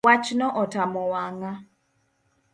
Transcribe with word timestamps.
Wachno 0.07 0.47
otamo 0.61 1.01
wang’a 1.13 1.51